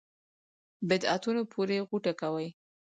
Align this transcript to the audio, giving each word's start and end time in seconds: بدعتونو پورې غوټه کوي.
بدعتونو 0.89 1.41
پورې 1.53 1.77
غوټه 1.87 2.13
کوي. 2.21 2.49